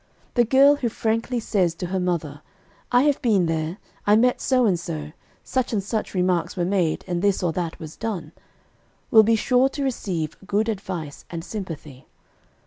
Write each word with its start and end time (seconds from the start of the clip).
The 0.33 0.45
girl 0.45 0.77
who 0.77 0.89
frankly 0.89 1.39
says 1.39 1.75
to 1.75 1.85
her 1.85 1.99
mother, 1.99 2.41
"I 2.91 3.03
have 3.03 3.21
been 3.21 3.45
there, 3.45 3.77
I 4.07 4.15
met 4.15 4.41
so 4.41 4.65
and 4.65 4.79
so. 4.79 5.11
Such 5.43 5.73
and 5.73 5.83
such 5.83 6.15
remarks 6.15 6.57
were 6.57 6.65
made, 6.65 7.05
and 7.07 7.21
this 7.21 7.43
or 7.43 7.53
that 7.53 7.77
was 7.79 7.97
done," 7.97 8.31
will 9.11 9.21
be 9.21 9.35
sure 9.35 9.69
to 9.69 9.83
receive 9.83 10.37
good 10.47 10.69
advice 10.69 11.23
and 11.29 11.45
sympathy. 11.45 12.07